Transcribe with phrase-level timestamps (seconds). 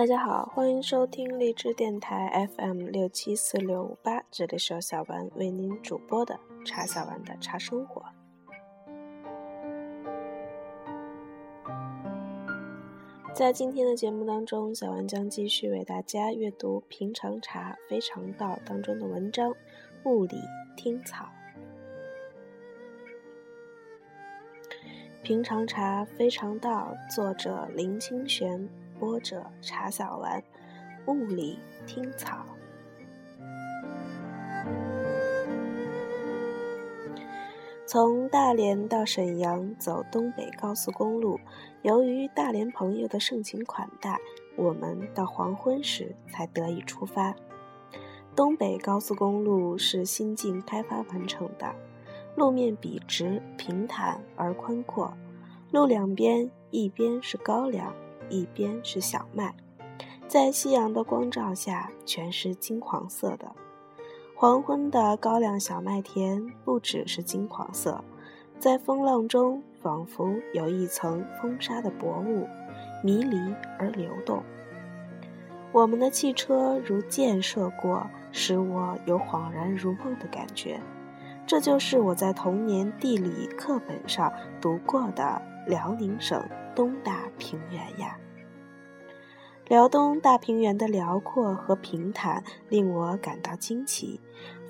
[0.00, 8.02] 大家好，欢迎收听荔枝电台 FM 六七四六五八，这里是由小丸为您主播的茶小丸的茶生活。
[13.34, 19.50] 在今天的节目当中，小丸将继续为大家阅读《平常茶非常道》当中的文章
[20.04, 20.38] 《雾里
[20.78, 21.26] 听草》。
[25.22, 28.66] 《平常茶非常道》，作者林清玄。
[29.00, 30.44] 播者查小丸，
[31.06, 32.44] 雾里听草。
[37.86, 41.40] 从大连到沈阳走东北高速公路，
[41.80, 44.20] 由于大连朋友的盛情款待，
[44.54, 47.34] 我们到黄昏时才得以出发。
[48.36, 51.74] 东北高速公路是新近开发完成的，
[52.36, 55.12] 路面笔直平坦而宽阔，
[55.72, 57.92] 路两边一边是高粱。
[58.30, 59.54] 一边是小麦，
[60.26, 63.50] 在夕阳的光照下，全是金黄色的。
[64.34, 68.02] 黄昏的高粱小麦田不只是金黄色，
[68.58, 72.48] 在风浪中仿佛有一层风沙的薄雾，
[73.04, 73.36] 迷离
[73.78, 74.42] 而流动。
[75.72, 80.80] 我们的汽车如箭射过，使我有恍然如梦的感觉。
[81.46, 86.42] 这就是我在童年地理课本上读过的辽宁省。
[86.72, 88.16] 东大平原呀，
[89.66, 94.20] 辽东大平原的辽阔和平坦令我感到惊奇。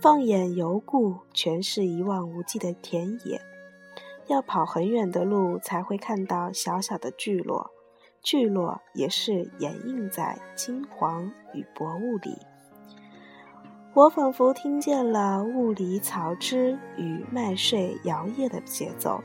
[0.00, 3.42] 放眼游顾，全是一望无际的田野，
[4.28, 7.72] 要跑很远的路才会看到小小的聚落，
[8.22, 12.38] 聚落也是掩映在金黄与薄雾里。
[13.92, 19.20] 我仿佛听见了雾里草枝与麦穗摇曳的节奏，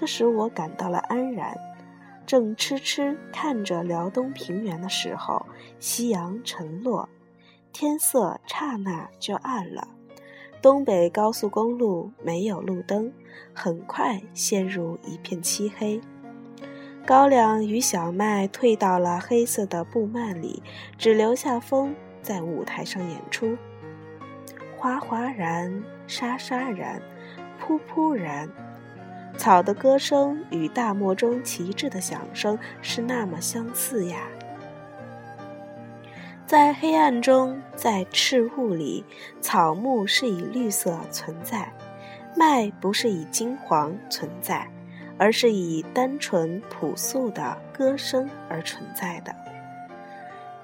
[0.00, 1.54] 这使我感到了安然。
[2.24, 5.44] 正痴痴看着辽东平原的时候，
[5.78, 7.06] 夕阳沉落，
[7.70, 9.88] 天色刹那就暗了。
[10.62, 13.12] 东北高速公路没有路灯，
[13.52, 16.00] 很快陷入一片漆黑。
[17.04, 20.62] 高粱与小麦退到了黑色的布幔里，
[20.96, 23.54] 只留下风在舞台上演出。
[24.78, 27.02] 哗哗然，沙沙然，
[27.60, 28.48] 噗噗然。
[29.36, 34.28] 草的歌声与大漠中旗帜的响声是那么相似呀！
[36.46, 39.04] 在黑暗中，在赤雾里，
[39.40, 41.72] 草木是以绿色存在，
[42.36, 44.68] 麦不是以金黄存在，
[45.16, 49.34] 而是以单纯朴素的歌声而存在的。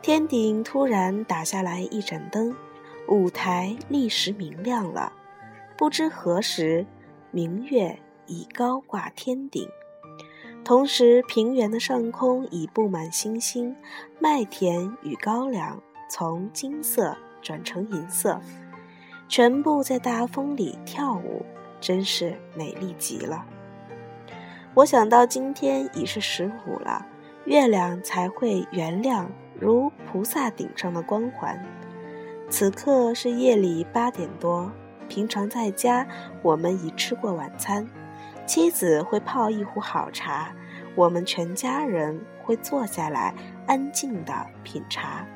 [0.03, 2.55] 天顶突然打下来一盏灯，
[3.09, 5.13] 舞台立时明亮了。
[5.77, 6.85] 不知何时，
[7.31, 7.97] 明月。
[8.27, 9.69] 已高挂天顶，
[10.65, 13.75] 同时平原的上空已布满星星，
[14.19, 18.41] 麦田与高粱从金色转成银色，
[19.29, 21.45] 全部在大风里跳舞，
[21.81, 23.45] 真是美丽极了。
[24.75, 27.07] 我想到今天已是十五了，
[27.45, 31.61] 月亮才会圆亮如菩萨顶上的光环。
[32.49, 34.71] 此刻是夜里八点多，
[35.09, 36.07] 平常在家
[36.43, 37.89] 我们已吃过晚餐。
[38.47, 40.55] 妻子会泡一壶好茶，
[40.95, 43.35] 我们全家人会坐下来
[43.67, 45.27] 安静地品茶。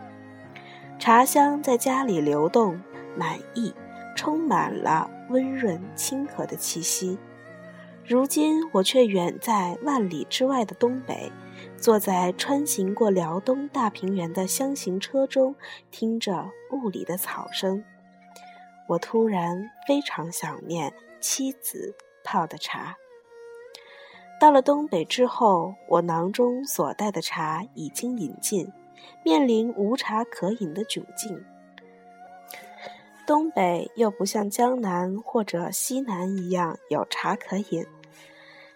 [0.97, 2.81] 茶香在家里流动，
[3.16, 3.75] 满意，
[4.15, 7.19] 充满了温润亲和的气息。
[8.06, 11.32] 如今我却远在万里之外的东北，
[11.77, 15.56] 坐在穿行过辽东大平原的箱型车中，
[15.91, 17.82] 听着雾里的草声。
[18.87, 21.97] 我突然非常想念妻子。
[22.22, 22.94] 泡的茶。
[24.41, 28.73] 到了东北之后，我囊中所带的茶已经饮尽，
[29.23, 31.45] 面临无茶可饮的窘境。
[33.27, 37.87] 东北又不像江南或者西南一样有茶可饮，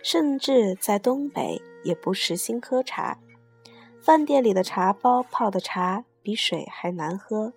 [0.03, 3.19] 甚至在东北也不时兴喝茶。
[4.03, 7.55] 饭店里的茶包泡的茶比水还难喝。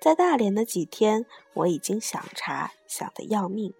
[0.00, 1.24] 在大连的几天，
[1.54, 3.72] 我已经想茶想得要命。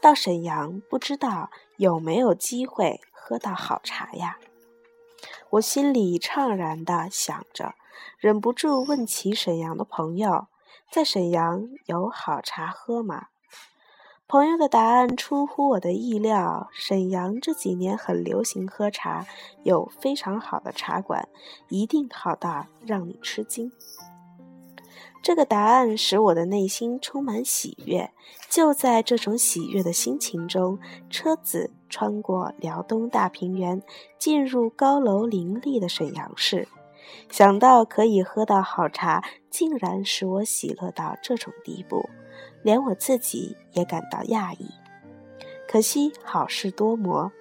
[0.00, 4.38] 到沈阳，不知道有没有机会喝到好茶呀？
[5.50, 7.74] 我心里怅然的想着，
[8.18, 10.46] 忍不住问起沈阳的朋友
[10.90, 13.28] ：“在沈阳有好茶喝吗？”
[14.28, 19.24] 朋友的答案出乎我的意料：沈阳这几年很流行喝茶，
[19.62, 21.28] 有非常好的茶馆，
[21.68, 23.70] 一定好到让你吃惊。
[25.26, 28.12] 这个答案使我的内心充满喜悦。
[28.48, 30.78] 就在这种喜悦的心情中，
[31.10, 33.82] 车子穿过辽东大平原，
[34.20, 36.68] 进入高楼林立的沈阳市。
[37.28, 39.20] 想到可以喝到好茶，
[39.50, 42.08] 竟然使我喜乐到这种地步，
[42.62, 44.70] 连我自己也感到讶异。
[45.66, 47.32] 可惜好事多磨，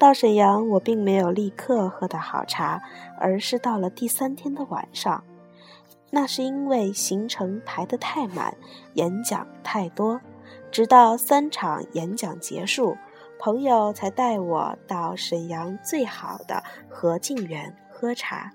[0.00, 2.82] 到沈阳我并没有立刻喝到好茶，
[3.20, 5.22] 而是到了第三天的晚上。
[6.10, 8.56] 那是因为行程排得太满，
[8.94, 10.20] 演讲太多，
[10.70, 12.96] 直到三场演讲结束，
[13.38, 18.52] 朋友才带我到沈阳最好的和静园喝茶。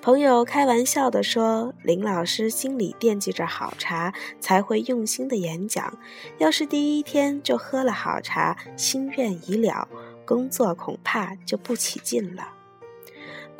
[0.00, 5.98] 朋友开玩笑地说：“林老师心里惦记着好茶，才会用心的演讲。
[6.38, 9.86] 要是第一天就喝了好茶，心愿已了，
[10.24, 12.48] 工作恐怕就不起劲了。”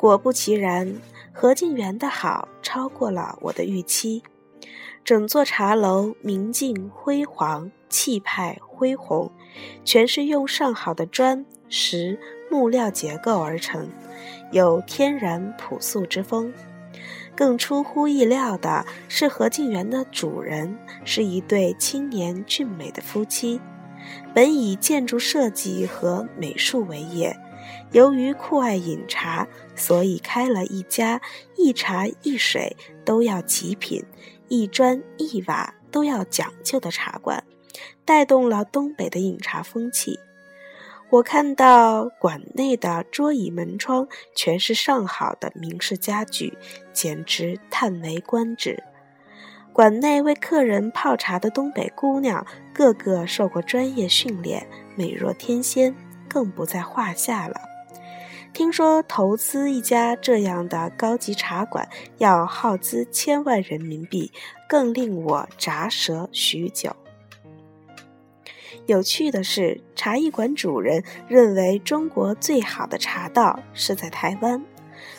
[0.01, 0.95] 果不其然，
[1.31, 4.23] 何静园的好超过了我的预期。
[5.05, 9.31] 整座茶楼明净辉煌，气派恢宏，
[9.85, 12.19] 全是用上好的砖石
[12.49, 13.89] 木料结构而成。
[14.51, 16.51] 有天然朴素之风，
[17.35, 20.75] 更出乎意料的是，何静园的主人
[21.05, 23.61] 是一对青年俊美的夫妻。
[24.33, 27.37] 本以建筑设计和美术为业，
[27.91, 31.21] 由于酷爱饮茶，所以开了一家
[31.55, 34.03] 一茶一水都要极品、
[34.47, 37.43] 一砖一瓦都要讲究的茶馆，
[38.05, 40.19] 带动了东北的饮茶风气。
[41.09, 46.57] 我看到馆内的桌椅门窗全是上好的明式家具，
[46.93, 48.81] 简直叹为观止。
[49.73, 54.65] 馆内为客人泡茶的东北姑娘，个个受过专业训练，
[54.95, 55.93] 美若天仙，
[56.31, 57.59] 更不在话下了。
[58.53, 61.89] 听说投资一家这样的高级茶馆
[62.19, 64.31] 要耗资千万人民币，
[64.69, 66.95] 更令我咂舌许久。
[68.85, 74.63] 有趣的是，茶艺馆主人认为中国最好的茶道是在台湾，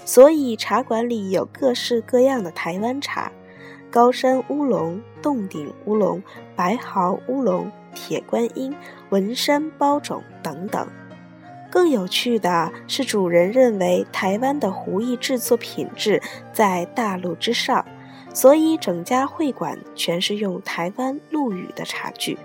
[0.05, 3.31] 所以茶馆里有各式各样的台湾茶：
[3.91, 6.23] 高山乌龙、洞顶乌龙、
[6.57, 8.75] 白毫乌龙、铁观音、
[9.11, 10.87] 文山包种等等。
[11.73, 16.21] 更有趣的是，主人认为台湾的壶艺制作品质
[16.53, 17.83] 在大陆之上，
[18.35, 22.37] 所以整家会馆全是用台湾陆羽的茶具。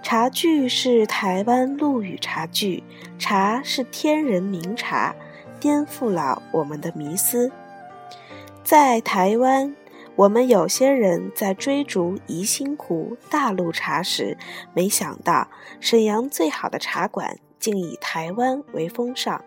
[0.00, 2.84] 茶具是台湾陆羽茶具，
[3.18, 5.16] 茶是天人名茶，
[5.58, 7.50] 颠覆了我们的迷思。
[8.62, 9.74] 在台湾，
[10.14, 14.38] 我们有些人在追逐宜兴湖大陆茶时，
[14.72, 15.48] 没想到
[15.80, 19.42] 沈阳最好的茶馆竟以台湾为风尚。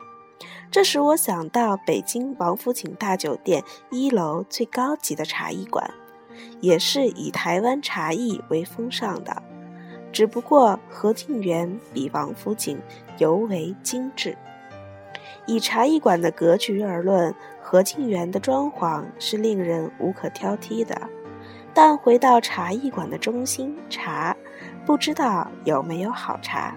[0.72, 5.94] 这使我想到北京王府井大酒店一楼最高级的茶艺馆，
[6.60, 9.44] 也是以台湾茶艺为风尚的。
[10.12, 12.80] 只不过何静园比王府井
[13.18, 14.38] 尤为精致。
[15.46, 21.10] 以茶艺馆的格局而论，何静园的装潢是令人无可挑剔的。
[21.74, 24.36] 但回到茶艺馆的中心，茶
[24.86, 26.76] 不知道有没有好茶。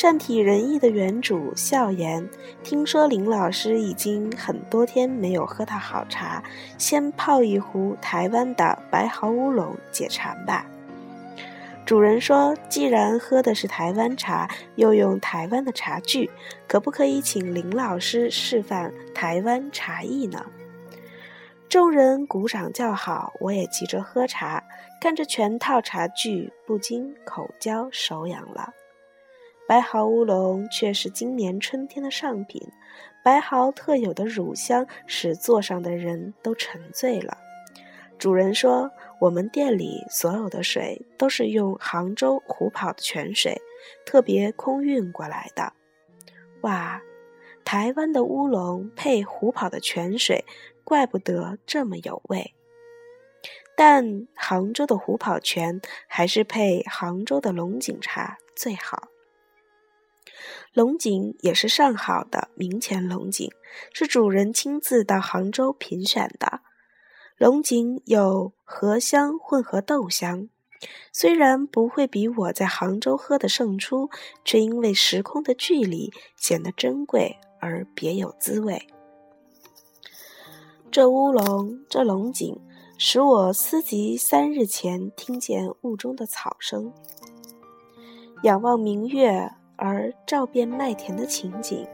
[0.00, 2.24] 善体人意的园主笑言
[2.62, 6.40] ：“听说林老师已经很多天没有喝到好茶，
[6.78, 10.64] 先泡一壶台湾的白毫乌龙解馋吧。”
[11.84, 16.30] 主人说：“既然喝的是台湾茶，又用台湾的茶具，
[16.68, 20.46] 可不可以请林老师示范台湾茶艺呢？”
[21.68, 24.62] 众人鼓掌叫好，我也急着喝茶，
[25.00, 28.72] 看着全套茶具，不禁口焦手痒了。
[29.68, 32.60] 白毫乌龙却是今年春天的上品，
[33.22, 37.38] 白毫特有的乳香使座上的人都沉醉了。
[38.18, 38.90] 主人说。
[39.20, 43.60] 我们店里所有的水都是用杭州虎跑的泉水，
[44.06, 45.72] 特别空运过来的。
[46.60, 47.02] 哇，
[47.64, 50.44] 台湾的乌龙配虎跑的泉水，
[50.84, 52.54] 怪不得这么有味。
[53.76, 59.08] 但杭州的虎跑泉还是配杭州的龙井茶最好。
[60.78, 63.50] 龙井也是上好的明前龙井，
[63.92, 66.60] 是主人亲自到杭州评选的。
[67.36, 70.48] 龙井有荷香混合豆香，
[71.12, 74.08] 虽然不会比我在杭州喝的胜出，
[74.44, 78.86] 却因为时空的距离显得珍贵而别有滋味。
[80.92, 82.56] 这乌龙，这龙井，
[82.96, 86.92] 使我思及三日前听见雾中的草声，
[88.44, 91.86] 仰望明月而照遍麦田的情景。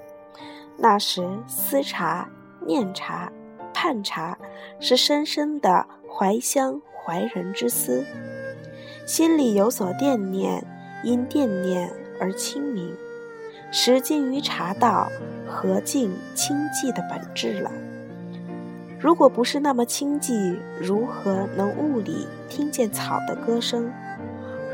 [0.77, 2.29] 那时思茶，
[2.67, 3.31] 念茶。
[3.77, 4.39] 盼茶
[4.79, 8.05] 是深深的怀乡怀人之思，
[9.05, 10.65] 心里有所惦念，
[11.03, 12.95] 因惦念而清明。
[13.73, 15.11] 时尽于茶道，
[15.47, 17.71] 和静清寂的本质了。
[18.99, 23.93] 如果不是那么清寂，如何能雾里听见草的歌声？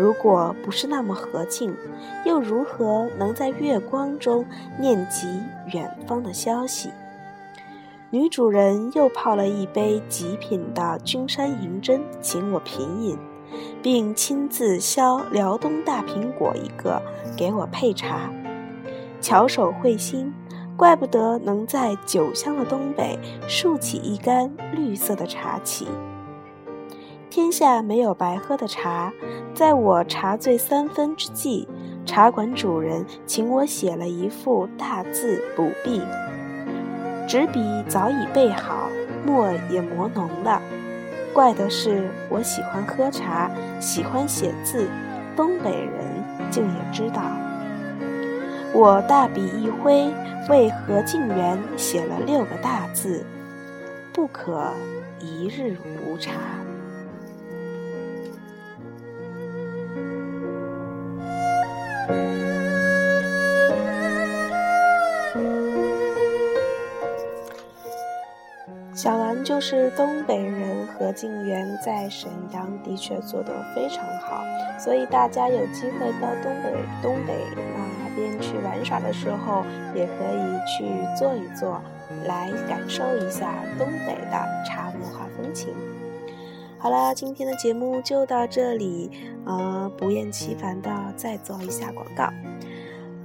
[0.00, 1.76] 如果不是那么和静，
[2.24, 4.46] 又如何能在月光中
[4.78, 5.28] 念及
[5.74, 6.88] 远方的消息？
[8.08, 13.18] 女主人又泡了一杯极品的君山银针，请我品饮，
[13.82, 17.02] 并亲自削辽东大苹果一个
[17.36, 18.32] 给我配茶，
[19.20, 20.32] 巧手慧心。
[20.78, 25.86] 怪不得能在酒香的东北竖起一杆绿色的茶旗。
[27.30, 29.12] 天下没有白喝的茶，
[29.54, 31.64] 在我茶醉三分之际，
[32.04, 36.02] 茶馆主人请我写了一副大字补壁。
[37.28, 38.88] 纸笔早已备好，
[39.24, 40.60] 墨也磨浓了。
[41.32, 44.88] 怪的是，我喜欢喝茶，喜欢写字，
[45.36, 46.04] 东北人
[46.50, 47.22] 竟也知道。
[48.74, 50.12] 我大笔一挥，
[50.48, 53.24] 为何静园写了六个大字
[54.12, 54.72] ：“不可
[55.20, 56.32] 一日无茶。”
[69.60, 74.42] 是东北人，何静园在沈阳的确做得非常好，
[74.78, 79.62] 所以大家有机会到东北东北那边去玩耍的时候，
[79.94, 80.84] 也可以去
[81.18, 81.80] 坐一坐，
[82.26, 85.74] 来感受一下东北的茶文化风情。
[86.78, 89.10] 好了，今天的节目就到这里，
[89.44, 92.32] 呃，不厌其烦的再做一下广告。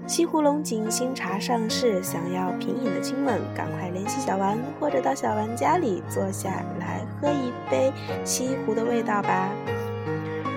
[0.07, 7.91] 西湖龙井新茶上市，想要品饮的亲们，赶快联系小丸，或者到小丸家里坐下来喝一杯
[8.23, 9.49] 西湖的味道吧。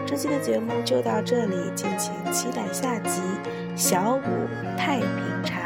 [0.05, 3.23] 这期的节目就到这里，敬请期待下集
[3.76, 5.09] 《小五太平
[5.43, 5.57] 茶》。